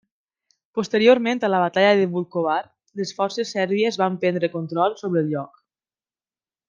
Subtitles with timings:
[0.77, 2.57] Posteriorment a la Batalla de Vukovar,
[3.01, 5.63] les forces sèrbies van prendre control sobre el lloc.